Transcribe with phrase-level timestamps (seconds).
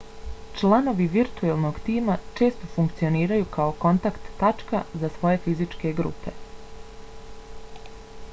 [0.59, 6.35] članovi virtuelnog tima često funkcioniraju kao kontakt tačka za svoju fizičke grupe